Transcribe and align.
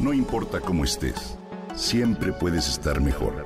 No 0.00 0.14
importa 0.14 0.60
cómo 0.60 0.84
estés, 0.84 1.36
siempre 1.76 2.32
puedes 2.32 2.66
estar 2.68 3.02
mejor. 3.02 3.44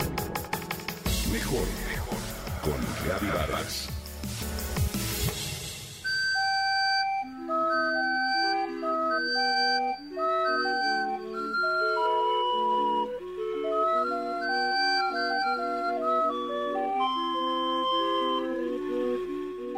Mejor, 1.32 1.66
mejor. 1.88 2.18
Con 2.62 2.74
Reavivadas. 3.04 3.88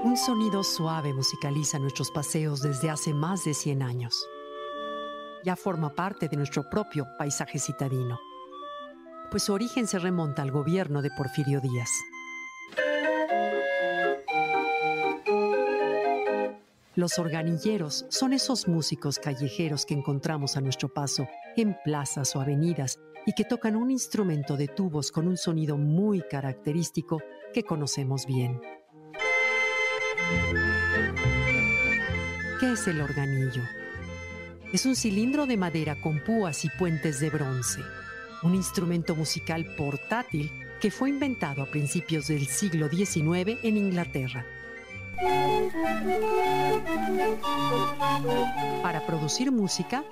Un 0.04 0.16
sonido 0.18 0.62
suave 0.62 1.14
musicaliza 1.14 1.78
nuestros 1.78 2.10
paseos 2.10 2.60
desde 2.60 2.90
hace 2.90 3.14
más 3.14 3.44
de 3.44 3.54
100 3.54 3.82
años. 3.82 4.28
Ya 5.46 5.54
forma 5.54 5.94
parte 5.94 6.26
de 6.26 6.36
nuestro 6.36 6.68
propio 6.68 7.06
paisaje 7.16 7.60
citadino, 7.60 8.18
pues 9.30 9.44
su 9.44 9.52
origen 9.52 9.86
se 9.86 10.00
remonta 10.00 10.42
al 10.42 10.50
gobierno 10.50 11.02
de 11.02 11.10
Porfirio 11.16 11.60
Díaz. 11.60 11.88
Los 16.96 17.20
organilleros 17.20 18.06
son 18.08 18.32
esos 18.32 18.66
músicos 18.66 19.20
callejeros 19.20 19.86
que 19.86 19.94
encontramos 19.94 20.56
a 20.56 20.60
nuestro 20.60 20.92
paso 20.92 21.28
en 21.56 21.76
plazas 21.84 22.34
o 22.34 22.40
avenidas 22.40 22.98
y 23.24 23.32
que 23.32 23.44
tocan 23.44 23.76
un 23.76 23.92
instrumento 23.92 24.56
de 24.56 24.66
tubos 24.66 25.12
con 25.12 25.28
un 25.28 25.36
sonido 25.36 25.76
muy 25.76 26.22
característico 26.22 27.22
que 27.54 27.62
conocemos 27.62 28.26
bien. 28.26 28.60
¿Qué 32.58 32.72
es 32.72 32.88
el 32.88 33.00
organillo? 33.00 33.62
Es 34.72 34.84
un 34.84 34.96
cilindro 34.96 35.46
de 35.46 35.56
madera 35.56 35.94
con 35.94 36.18
púas 36.18 36.64
y 36.64 36.68
puentes 36.70 37.20
de 37.20 37.30
bronce, 37.30 37.80
un 38.42 38.54
instrumento 38.54 39.14
musical 39.14 39.64
portátil 39.76 40.50
que 40.80 40.90
fue 40.90 41.08
inventado 41.08 41.62
a 41.62 41.66
principios 41.66 42.28
del 42.28 42.46
siglo 42.46 42.88
XIX 42.88 43.58
en 43.62 43.76
Inglaterra. 43.76 44.44
Para 48.82 49.06
producir 49.06 49.50
música, 49.52 50.04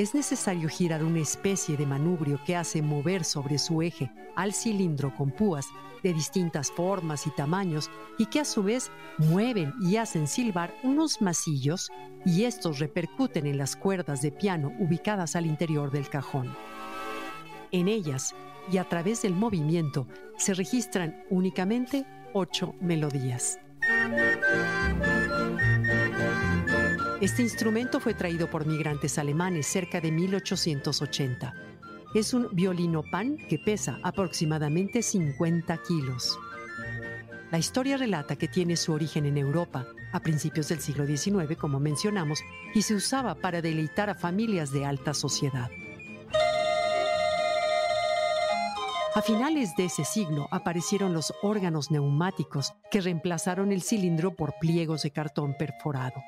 es 0.00 0.14
necesario 0.14 0.68
girar 0.68 1.04
una 1.04 1.20
especie 1.20 1.76
de 1.76 1.84
manubrio 1.84 2.40
que 2.46 2.56
hace 2.56 2.80
mover 2.80 3.22
sobre 3.22 3.58
su 3.58 3.82
eje 3.82 4.10
al 4.34 4.54
cilindro 4.54 5.14
con 5.14 5.30
púas 5.30 5.66
de 6.02 6.14
distintas 6.14 6.70
formas 6.70 7.26
y 7.26 7.30
tamaños 7.30 7.90
y 8.16 8.26
que 8.26 8.40
a 8.40 8.46
su 8.46 8.62
vez 8.62 8.90
mueven 9.18 9.74
y 9.82 9.96
hacen 9.96 10.26
silbar 10.26 10.74
unos 10.82 11.20
masillos 11.20 11.90
y 12.24 12.44
estos 12.44 12.78
repercuten 12.78 13.46
en 13.46 13.58
las 13.58 13.76
cuerdas 13.76 14.22
de 14.22 14.32
piano 14.32 14.72
ubicadas 14.78 15.36
al 15.36 15.44
interior 15.44 15.90
del 15.90 16.08
cajón. 16.08 16.56
En 17.70 17.86
ellas 17.86 18.34
y 18.72 18.78
a 18.78 18.84
través 18.84 19.20
del 19.20 19.34
movimiento 19.34 20.06
se 20.38 20.54
registran 20.54 21.24
únicamente 21.28 22.06
ocho 22.32 22.74
melodías. 22.80 23.58
Este 27.20 27.42
instrumento 27.42 28.00
fue 28.00 28.14
traído 28.14 28.48
por 28.48 28.64
migrantes 28.64 29.18
alemanes 29.18 29.66
cerca 29.66 30.00
de 30.00 30.10
1880. 30.10 31.54
Es 32.14 32.32
un 32.32 32.48
violino 32.52 33.02
pan 33.02 33.36
que 33.36 33.58
pesa 33.58 33.98
aproximadamente 34.02 35.02
50 35.02 35.76
kilos. 35.86 36.38
La 37.50 37.58
historia 37.58 37.98
relata 37.98 38.36
que 38.36 38.48
tiene 38.48 38.74
su 38.74 38.94
origen 38.94 39.26
en 39.26 39.36
Europa 39.36 39.86
a 40.14 40.20
principios 40.20 40.68
del 40.68 40.80
siglo 40.80 41.06
XIX, 41.06 41.58
como 41.58 41.78
mencionamos, 41.78 42.40
y 42.74 42.80
se 42.80 42.94
usaba 42.94 43.34
para 43.34 43.60
deleitar 43.60 44.08
a 44.08 44.14
familias 44.14 44.72
de 44.72 44.86
alta 44.86 45.12
sociedad. 45.12 45.68
A 49.14 49.20
finales 49.20 49.76
de 49.76 49.84
ese 49.84 50.06
siglo 50.06 50.48
aparecieron 50.50 51.12
los 51.12 51.34
órganos 51.42 51.90
neumáticos 51.90 52.72
que 52.90 53.02
reemplazaron 53.02 53.72
el 53.72 53.82
cilindro 53.82 54.34
por 54.34 54.54
pliegos 54.58 55.02
de 55.02 55.10
cartón 55.10 55.54
perforado. 55.58 56.22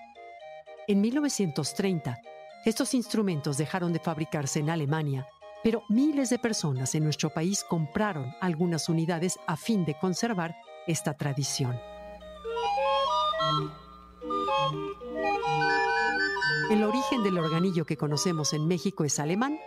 En 0.88 1.00
1930, 1.00 2.18
estos 2.64 2.94
instrumentos 2.94 3.56
dejaron 3.56 3.92
de 3.92 4.00
fabricarse 4.00 4.58
en 4.58 4.68
Alemania, 4.68 5.28
pero 5.62 5.84
miles 5.88 6.30
de 6.30 6.40
personas 6.40 6.94
en 6.96 7.04
nuestro 7.04 7.30
país 7.30 7.64
compraron 7.68 8.34
algunas 8.40 8.88
unidades 8.88 9.38
a 9.46 9.56
fin 9.56 9.84
de 9.84 9.96
conservar 9.96 10.56
esta 10.88 11.14
tradición. 11.14 11.78
El 16.68 16.82
origen 16.82 17.22
del 17.22 17.38
organillo 17.38 17.84
que 17.84 17.96
conocemos 17.96 18.52
en 18.52 18.66
México 18.66 19.04
es 19.04 19.20
alemán, 19.20 19.60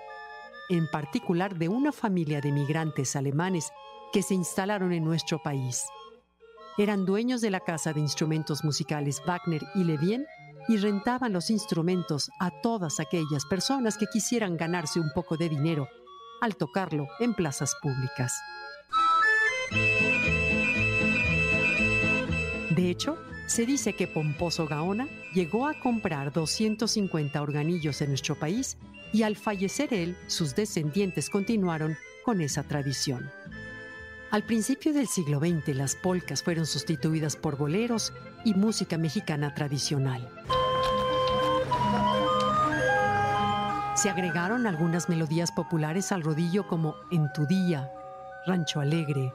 en 0.69 0.89
particular 0.89 1.55
de 1.55 1.69
una 1.69 1.93
familia 1.93 2.41
de 2.41 2.51
migrantes 2.51 3.15
alemanes 3.15 3.71
que 4.11 4.21
se 4.21 4.33
instalaron 4.33 4.91
en 4.91 5.05
nuestro 5.05 5.41
país. 5.41 5.85
Eran 6.77 7.05
dueños 7.05 7.39
de 7.39 7.51
la 7.51 7.61
casa 7.61 7.93
de 7.93 8.01
instrumentos 8.01 8.65
musicales 8.65 9.21
Wagner 9.25 9.61
y 9.75 9.85
Levien 9.85 10.25
y 10.67 10.77
rentaban 10.77 11.33
los 11.33 11.49
instrumentos 11.49 12.29
a 12.39 12.49
todas 12.61 12.99
aquellas 12.99 13.45
personas 13.45 13.97
que 13.97 14.07
quisieran 14.07 14.57
ganarse 14.57 14.99
un 14.99 15.11
poco 15.13 15.37
de 15.37 15.49
dinero 15.49 15.87
al 16.41 16.55
tocarlo 16.55 17.07
en 17.19 17.33
plazas 17.33 17.75
públicas. 17.81 18.33
De 22.75 22.89
hecho, 22.89 23.17
se 23.47 23.65
dice 23.65 23.93
que 23.93 24.07
Pomposo 24.07 24.67
Gaona 24.67 25.07
llegó 25.33 25.67
a 25.67 25.79
comprar 25.79 26.33
250 26.33 27.41
organillos 27.41 28.01
en 28.01 28.09
nuestro 28.09 28.35
país 28.35 28.77
y 29.13 29.23
al 29.23 29.35
fallecer 29.35 29.93
él, 29.93 30.17
sus 30.27 30.55
descendientes 30.55 31.29
continuaron 31.29 31.95
con 32.25 32.41
esa 32.41 32.63
tradición. 32.63 33.31
Al 34.35 34.43
principio 34.43 34.91
del 34.91 35.07
siglo 35.07 35.39
XX, 35.39 35.73
las 35.77 35.95
polcas 35.95 36.43
fueron 36.43 36.65
sustituidas 36.65 37.37
por 37.37 37.55
boleros 37.55 38.11
y 38.43 38.53
música 38.53 38.97
mexicana 38.97 39.53
tradicional. 39.55 40.29
Se 43.95 44.09
agregaron 44.09 44.67
algunas 44.67 45.07
melodías 45.07 45.53
populares 45.53 46.11
al 46.11 46.21
rodillo 46.21 46.67
como 46.67 46.95
En 47.11 47.31
tu 47.31 47.45
día, 47.45 47.89
Rancho 48.45 48.81
Alegre. 48.81 49.31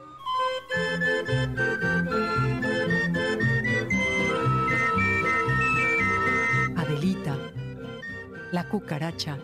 Adelita, 6.77 7.35
La 8.51 8.69
cucaracha. 8.69 9.39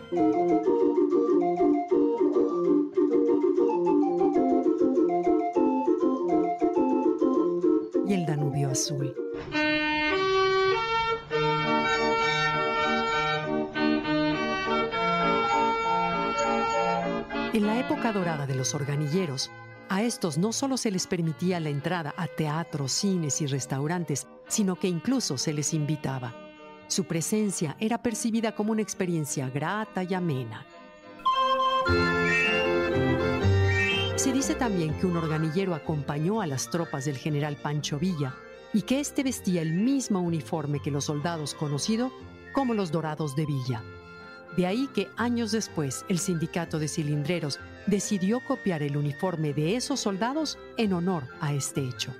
Azul. 8.78 9.14
En 17.52 17.66
la 17.66 17.80
época 17.80 18.12
dorada 18.12 18.46
de 18.46 18.54
los 18.54 18.74
organilleros, 18.74 19.50
a 19.88 20.02
estos 20.02 20.38
no 20.38 20.52
solo 20.52 20.76
se 20.76 20.92
les 20.92 21.06
permitía 21.06 21.58
la 21.58 21.70
entrada 21.70 22.14
a 22.16 22.28
teatros, 22.28 22.92
cines 22.92 23.40
y 23.40 23.46
restaurantes, 23.46 24.28
sino 24.46 24.76
que 24.76 24.86
incluso 24.86 25.38
se 25.38 25.52
les 25.52 25.74
invitaba. 25.74 26.34
Su 26.86 27.04
presencia 27.04 27.76
era 27.80 28.00
percibida 28.00 28.54
como 28.54 28.72
una 28.72 28.82
experiencia 28.82 29.50
grata 29.50 30.04
y 30.04 30.14
amena. 30.14 30.64
Se 34.14 34.32
dice 34.32 34.54
también 34.54 34.96
que 34.98 35.06
un 35.06 35.16
organillero 35.16 35.74
acompañó 35.74 36.40
a 36.40 36.46
las 36.46 36.70
tropas 36.70 37.06
del 37.06 37.16
general 37.16 37.56
Pancho 37.56 37.98
Villa 37.98 38.34
y 38.72 38.82
que 38.82 39.00
éste 39.00 39.22
vestía 39.22 39.62
el 39.62 39.72
mismo 39.72 40.20
uniforme 40.20 40.80
que 40.80 40.90
los 40.90 41.06
soldados 41.06 41.54
conocidos 41.54 42.12
como 42.52 42.74
los 42.74 42.90
Dorados 42.90 43.36
de 43.36 43.46
Villa. 43.46 43.82
De 44.56 44.66
ahí 44.66 44.88
que 44.88 45.08
años 45.16 45.52
después 45.52 46.04
el 46.08 46.18
sindicato 46.18 46.78
de 46.78 46.88
cilindreros 46.88 47.60
decidió 47.86 48.40
copiar 48.46 48.82
el 48.82 48.96
uniforme 48.96 49.52
de 49.52 49.76
esos 49.76 50.00
soldados 50.00 50.58
en 50.76 50.92
honor 50.92 51.24
a 51.40 51.52
este 51.52 51.82
hecho. 51.82 52.12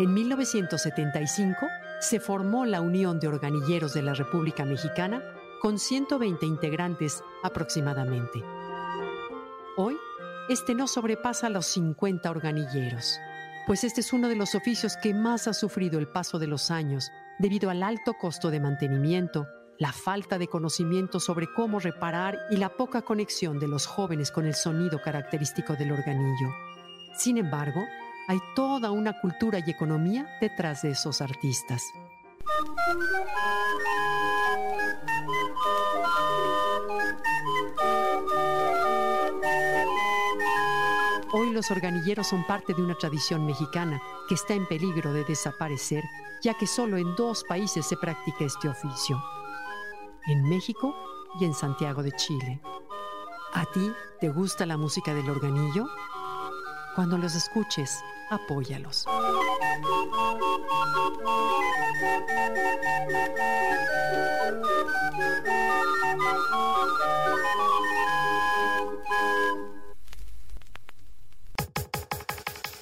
En 0.00 0.14
1975 0.14 1.66
se 2.00 2.20
formó 2.20 2.64
la 2.64 2.80
Unión 2.80 3.18
de 3.18 3.26
Organilleros 3.26 3.94
de 3.94 4.02
la 4.02 4.14
República 4.14 4.64
Mexicana 4.64 5.22
con 5.60 5.78
120 5.78 6.46
integrantes 6.46 7.24
aproximadamente. 7.42 8.44
Este 10.48 10.74
no 10.74 10.86
sobrepasa 10.86 11.48
los 11.48 11.66
50 11.66 12.30
organilleros 12.30 13.20
pues 13.68 13.84
este 13.84 14.00
es 14.00 14.14
uno 14.14 14.30
de 14.30 14.34
los 14.34 14.54
oficios 14.54 14.96
que 14.96 15.12
más 15.12 15.46
ha 15.46 15.52
sufrido 15.52 15.98
el 15.98 16.08
paso 16.08 16.38
de 16.38 16.46
los 16.46 16.70
años 16.70 17.12
debido 17.38 17.68
al 17.68 17.82
alto 17.82 18.14
costo 18.14 18.50
de 18.50 18.60
mantenimiento, 18.60 19.46
la 19.78 19.92
falta 19.92 20.38
de 20.38 20.48
conocimiento 20.48 21.20
sobre 21.20 21.52
cómo 21.52 21.78
reparar 21.78 22.38
y 22.50 22.56
la 22.56 22.70
poca 22.70 23.02
conexión 23.02 23.60
de 23.60 23.68
los 23.68 23.86
jóvenes 23.86 24.30
con 24.30 24.46
el 24.46 24.54
sonido 24.54 25.02
característico 25.02 25.74
del 25.74 25.92
organillo. 25.92 26.48
Sin 27.14 27.36
embargo, 27.36 27.84
hay 28.26 28.38
toda 28.56 28.90
una 28.90 29.20
cultura 29.20 29.58
y 29.58 29.70
economía 29.70 30.26
detrás 30.40 30.80
de 30.80 30.92
esos 30.92 31.20
artistas. 31.20 31.82
Los 41.58 41.72
organilleros 41.72 42.28
son 42.28 42.46
parte 42.46 42.72
de 42.72 42.80
una 42.80 42.94
tradición 42.94 43.44
mexicana 43.44 44.00
que 44.28 44.36
está 44.36 44.54
en 44.54 44.64
peligro 44.66 45.12
de 45.12 45.24
desaparecer, 45.24 46.04
ya 46.40 46.54
que 46.54 46.68
solo 46.68 46.98
en 46.98 47.16
dos 47.16 47.42
países 47.48 47.84
se 47.84 47.96
practica 47.96 48.44
este 48.44 48.68
oficio, 48.68 49.20
en 50.28 50.48
México 50.48 50.94
y 51.40 51.46
en 51.46 51.54
Santiago 51.54 52.04
de 52.04 52.12
Chile. 52.12 52.62
¿A 53.54 53.64
ti 53.72 53.92
te 54.20 54.28
gusta 54.28 54.66
la 54.66 54.76
música 54.76 55.12
del 55.14 55.28
organillo? 55.28 55.88
Cuando 56.94 57.18
los 57.18 57.34
escuches, 57.34 58.04
apóyalos. 58.30 59.04